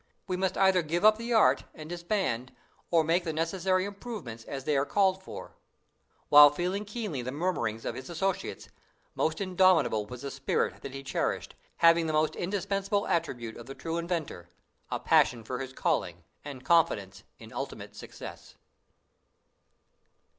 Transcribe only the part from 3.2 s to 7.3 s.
the necessary improvements as they are called for." While feeling keenly